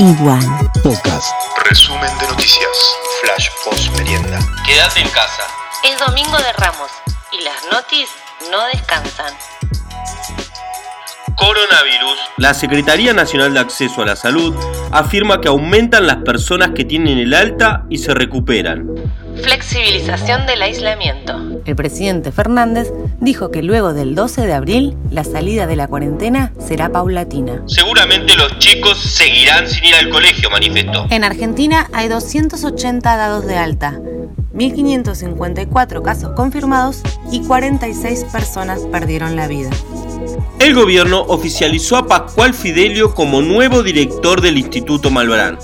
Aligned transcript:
Igual. 0.00 0.40
Podcast. 0.82 1.30
Resumen 1.68 2.10
de 2.18 2.26
noticias. 2.28 2.96
Flash 3.20 3.50
post 3.62 3.90
merienda. 3.98 4.38
Quédate 4.64 5.00
en 5.00 5.08
casa. 5.10 5.42
Es 5.84 6.00
domingo 6.00 6.38
de 6.38 6.52
Ramos 6.54 6.90
y 7.32 7.42
las 7.42 7.62
notis 7.70 8.08
no 8.50 8.64
descansan. 8.68 9.34
Coronavirus. 11.40 12.18
La 12.36 12.52
Secretaría 12.52 13.14
Nacional 13.14 13.54
de 13.54 13.60
Acceso 13.60 14.02
a 14.02 14.06
la 14.06 14.14
Salud 14.14 14.54
afirma 14.92 15.40
que 15.40 15.48
aumentan 15.48 16.06
las 16.06 16.18
personas 16.18 16.72
que 16.74 16.84
tienen 16.84 17.16
el 17.16 17.32
alta 17.32 17.86
y 17.88 17.96
se 17.96 18.12
recuperan. 18.12 18.86
Flexibilización 19.42 20.44
del 20.46 20.60
aislamiento. 20.60 21.62
El 21.64 21.76
presidente 21.76 22.30
Fernández 22.30 22.92
dijo 23.20 23.50
que 23.50 23.62
luego 23.62 23.94
del 23.94 24.14
12 24.14 24.46
de 24.46 24.52
abril 24.52 24.96
la 25.10 25.24
salida 25.24 25.66
de 25.66 25.76
la 25.76 25.88
cuarentena 25.88 26.52
será 26.58 26.92
paulatina. 26.92 27.62
Seguramente 27.66 28.36
los 28.36 28.58
chicos 28.58 28.98
seguirán 28.98 29.66
sin 29.66 29.84
ir 29.86 29.94
al 29.94 30.10
colegio, 30.10 30.50
manifestó. 30.50 31.06
En 31.08 31.24
Argentina 31.24 31.88
hay 31.94 32.08
280 32.08 33.16
dados 33.16 33.46
de 33.46 33.56
alta, 33.56 33.98
1.554 34.52 36.02
casos 36.02 36.32
confirmados 36.36 37.00
y 37.32 37.40
46 37.40 38.24
personas 38.24 38.80
perdieron 38.92 39.36
la 39.36 39.48
vida. 39.48 39.70
El 40.58 40.74
gobierno 40.74 41.22
oficializó 41.28 41.96
a 41.96 42.06
Pascual 42.06 42.54
Fidelio 42.54 43.14
como 43.14 43.42
nuevo 43.42 43.82
director 43.82 44.40
del 44.40 44.58
Instituto 44.58 45.10
Malvarán. 45.10 45.58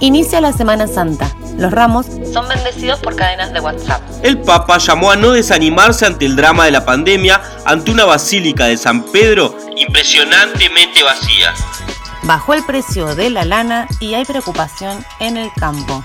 Inicia 0.00 0.40
la 0.40 0.52
Semana 0.52 0.86
Santa. 0.86 1.34
Los 1.58 1.72
ramos 1.72 2.06
Son 2.32 2.48
bendecidos 2.48 3.00
por 3.00 3.16
cadenas 3.16 3.52
de 3.52 3.60
WhatsApp. 3.60 4.00
El 4.22 4.38
Papa 4.38 4.78
llamó 4.78 5.10
a 5.10 5.16
no 5.16 5.32
desanimarse 5.32 6.06
ante 6.06 6.24
el 6.24 6.36
drama 6.36 6.64
de 6.64 6.70
la 6.70 6.84
pandemia 6.86 7.40
ante 7.66 7.90
una 7.90 8.06
basílica 8.06 8.64
de 8.64 8.78
San 8.78 9.04
Pedro 9.04 9.54
Impresionantemente 9.76 11.02
vacía. 11.02 11.52
bajó 12.22 12.54
el 12.54 12.64
precio 12.64 13.14
de 13.14 13.30
la 13.30 13.44
lana 13.44 13.88
y 14.00 14.14
hay 14.14 14.24
preocupación 14.24 15.04
en 15.20 15.36
el 15.36 15.50
campo. 15.52 16.02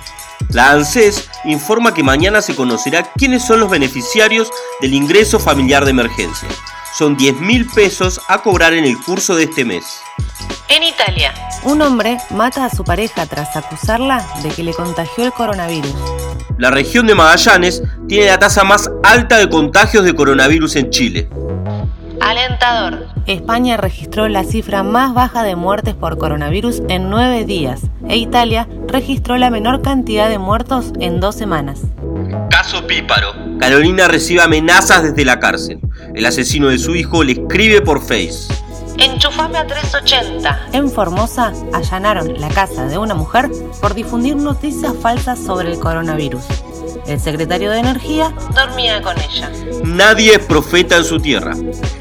La 0.50 0.72
ANSES 0.72 1.30
informa 1.46 1.94
que 1.94 2.04
mañana 2.04 2.42
se 2.42 2.56
conocerá 2.56 3.12
quiénes 3.14 3.44
son 3.46 3.60
los 3.62 3.70
beneficiarios 3.70 4.50
del 4.82 4.94
ingreso 4.94 5.40
familiar 5.40 5.86
de 5.86 5.92
emergencia. 5.92 6.50
Son 6.98 7.18
10 7.18 7.42
mil 7.42 7.68
pesos 7.68 8.22
a 8.30 8.38
cobrar 8.42 8.74
en 8.74 8.86
el 8.86 8.98
curso 8.98 9.36
de 9.36 9.44
este 9.44 9.66
mes. 9.66 10.00
En 10.70 10.82
Italia, 10.82 11.34
Un 11.64 11.82
hombre 11.82 12.18
mata 12.30 12.64
a 12.64 12.70
su 12.70 12.86
pareja 12.86 13.26
tras 13.26 13.56
acusarla 13.58 14.26
de 14.44 14.50
que 14.50 14.64
le 14.64 14.74
contagió 14.74 15.26
el 15.26 15.34
coronavirus. 15.34 15.94
La 16.58 16.72
región 16.72 17.06
de 17.06 17.16
Magallanes 17.16 17.84
tiene 18.08 18.28
la 18.28 18.40
tasa 18.40 18.64
más 18.64 18.90
alta 19.04 19.38
de 19.38 19.50
contagios 19.50 20.06
de 20.06 20.16
coronavirus 20.16 20.78
en 20.78 20.90
Chile. 20.90 21.30
alentador. 22.22 23.08
España 23.26 23.76
registró 23.78 24.30
la 24.30 24.44
cifra 24.44 24.82
más 24.84 25.14
baja 25.14 25.44
de 25.44 25.56
muertes 25.56 25.96
por 25.96 26.18
coronavirus 26.18 26.82
en 26.88 27.10
nueve 27.10 27.44
días 27.44 27.82
e 28.08 28.18
Italia 28.18 28.68
registró 28.88 29.38
la 29.38 29.50
menor 29.50 29.82
cantidad 29.82 30.30
de 30.30 30.40
muertos 30.40 30.94
en 31.00 31.20
dos 31.20 31.36
semanas. 31.36 31.82
Caso 32.50 32.86
Píparo. 32.88 33.34
Carolina 33.60 34.08
recibe 34.08 34.42
amenazas 34.42 35.04
desde 35.04 35.26
la 35.26 35.40
cárcel. 35.40 35.80
El 36.14 36.26
asesino 36.26 36.70
de 36.70 36.78
su 36.78 36.96
hijo 36.96 37.24
le 37.24 37.34
escribe 37.34 37.82
por 37.82 38.02
Face. 38.02 38.54
Enchufame 38.98 39.58
a 39.58 39.68
380. 39.68 40.70
En 40.74 40.90
Formosa 40.90 41.52
allanaron 41.74 42.40
la 42.40 42.48
casa 42.50 42.86
de 42.86 42.98
una 42.98 43.14
mujer 43.14 43.50
por 43.82 43.94
difundir 43.94 44.36
noticias 44.36 44.94
falsas 45.02 45.40
sobre 45.40 45.72
el 45.72 45.80
coronavirus. 45.80 46.44
El 47.08 47.20
secretario 47.20 47.72
de 47.72 47.80
Energía 47.80 48.34
Dormía 48.54 49.02
con 49.02 49.16
ella. 49.20 49.52
Nadie 49.84 50.36
es 50.36 50.40
profeta 50.40 50.98
en 50.98 51.04
su 51.04 51.20
tierra. 51.20 51.54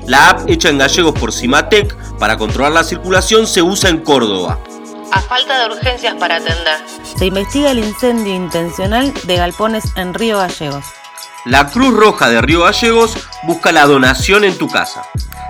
La 0.06 0.30
app 0.30 0.48
hecha 0.48 0.70
en 0.70 0.78
gallegos 0.78 1.14
por 1.18 1.32
Cimatec 1.32 1.94
para 2.18 2.36
controlar 2.36 2.72
la 2.72 2.84
circulación 2.84 3.46
se 3.46 3.60
usa 3.60 3.90
en 3.90 3.98
Córdoba. 3.98 4.60
A 5.14 5.22
falta 5.22 5.58
de 5.60 5.66
urgencias 5.66 6.14
para 6.16 6.36
atender. 6.36 6.78
se 7.16 7.24
investiga 7.26 7.70
el 7.70 7.78
incendio 7.78 8.34
intencional 8.34 9.14
de 9.22 9.36
galpones 9.36 9.84
en 9.94 10.12
Río 10.12 10.38
Gallegos. 10.38 10.84
La 11.44 11.68
Cruz 11.68 11.94
Roja 11.94 12.28
de 12.28 12.42
Río 12.42 12.62
Gallegos 12.62 13.16
busca 13.44 13.70
la 13.70 13.86
donación 13.86 14.42
en 14.42 14.58
tu 14.58 14.66
casa. 14.66 15.04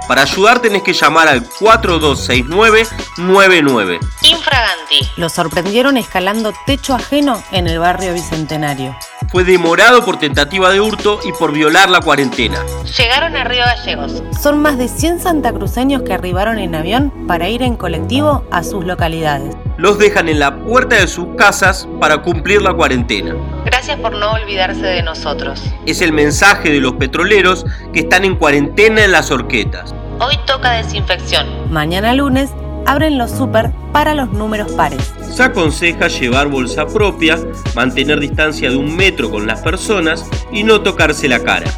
Para 0.07 0.21
ayudar 0.21 0.61
tenés 0.61 0.83
que 0.83 0.93
llamar 0.93 1.29
al 1.29 1.49
426999. 1.49 4.01
Infraganti. 4.21 5.11
Lo 5.17 5.31
sorprendieron 5.31 5.97
escalando 5.97 6.53
techo 6.67 6.95
ajeno 6.95 7.43
en 7.51 7.67
el 7.67 7.79
barrio 7.79 8.13
Bicentenario. 8.13 8.95
Fue 9.35 9.43
demorado 9.43 10.05
por 10.05 10.17
tentativa 10.17 10.71
de 10.71 10.81
hurto 10.81 11.19
y 11.25 11.33
por 11.33 11.51
violar 11.51 11.91
la 11.91 11.99
cuarentena. 11.99 12.65
Llegaron 12.97 13.35
a 13.35 13.43
Río 13.43 13.65
Gallegos. 13.65 14.23
Son 14.41 14.63
más 14.63 14.79
de 14.79 14.87
100 14.87 15.19
santacruceños 15.19 16.03
que 16.03 16.15
arribaron 16.15 16.61
en 16.61 16.77
avión 16.77 17.13
para 17.27 17.49
ir 17.49 17.63
en 17.63 17.75
colectivo 17.75 18.45
a 18.53 18.63
sus 18.63 18.85
localidades. 18.85 19.57
Los 19.77 19.99
dejan 19.99 20.29
en 20.29 20.39
la 20.39 20.61
puerta 20.61 20.95
de 20.95 21.09
sus 21.09 21.35
casas 21.35 21.89
para 21.99 22.23
cumplir 22.23 22.63
la 22.63 22.75
cuarentena. 22.75 23.35
Gracias 23.65 23.99
por 23.99 24.13
no 24.17 24.35
olvidarse 24.35 24.87
de 24.87 25.03
nosotros. 25.03 25.65
Es 25.85 26.01
el 26.01 26.13
mensaje 26.13 26.71
de 26.71 26.79
los 26.79 26.93
petroleros 26.93 27.67
que 27.93 27.99
están 27.99 28.25
en 28.25 28.37
cuarentena 28.37 29.03
en 29.03 29.11
las 29.11 29.33
horquetas. 29.33 29.93
Hoy 30.21 30.39
toca 30.47 30.71
desinfección. 30.75 31.49
Mañana 31.73 32.15
lunes 32.15 32.53
abren 32.87 33.19
los 33.19 33.31
super 33.31 33.71
para 33.93 34.15
los 34.15 34.31
números 34.33 34.73
pares. 34.73 35.13
Se 35.33 35.43
aconseja 35.43 36.09
llevar 36.09 36.49
bolsa 36.49 36.87
propia, 36.87 37.39
mantener 37.75 38.21
distancia 38.21 38.71
de 38.71 38.77
un 38.77 38.95
metro 38.97 39.31
con 39.31 39.47
las 39.47 39.61
personas 39.61 40.25
y 40.53 40.63
no 40.63 40.81
tocarse 40.81 41.29
la 41.29 41.41
cara. 41.41 41.71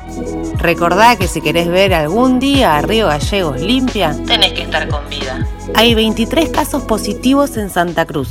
Recordá 0.59 1.17
que 1.17 1.29
si 1.29 1.41
querés 1.41 1.69
ver 1.69 1.95
algún 1.95 2.39
día 2.39 2.77
a 2.77 2.83
Río 2.83 3.07
Gallegos 3.09 3.61
limpia, 3.61 4.17
Tenés 4.27 4.53
que 4.53 4.63
estar 4.63 4.89
con 4.89 5.09
vida. 5.09 5.47
hay 5.75 5.95
23 5.95 6.49
casos 6.51 6.83
positivos 6.85 7.57
en 7.57 7.71
Santa 7.71 8.05
Cruz. 8.07 8.29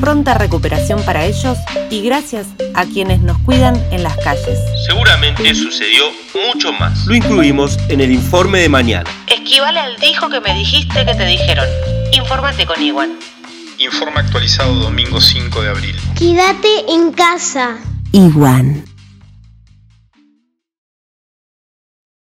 Pronta 0.00 0.34
recuperación 0.34 1.02
para 1.02 1.26
ellos 1.26 1.58
y 1.90 2.00
gracias 2.02 2.46
a 2.74 2.84
quienes 2.86 3.20
nos 3.20 3.36
cuidan 3.38 3.76
en 3.90 4.02
las 4.02 4.16
calles. 4.18 4.58
Seguramente 4.86 5.54
sucedió 5.54 6.04
mucho 6.52 6.72
más. 6.72 7.06
Lo 7.06 7.14
incluimos 7.14 7.76
en 7.88 8.00
el 8.00 8.10
informe 8.12 8.60
de 8.60 8.68
mañana. 8.70 9.10
Esquivale 9.26 9.80
al 9.80 9.96
dijo 10.00 10.30
que 10.30 10.40
me 10.40 10.54
dijiste 10.54 11.04
que 11.04 11.14
te 11.14 11.26
dijeron. 11.26 11.66
Infórmate 12.14 12.64
con 12.64 12.80
Iguan. 12.80 13.18
Informe 13.78 14.20
actualizado 14.20 14.74
domingo 14.74 15.20
5 15.20 15.62
de 15.62 15.68
abril. 15.68 15.96
Quédate 16.16 16.68
en 16.88 17.10
casa. 17.10 17.76
Iguan. 18.12 18.84